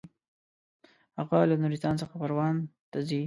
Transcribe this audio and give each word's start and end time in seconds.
هغه 1.17 1.37
له 1.49 1.55
نورستان 1.61 1.93
څخه 2.01 2.15
پروان 2.21 2.55
ته 2.91 2.99
ځي. 3.07 3.19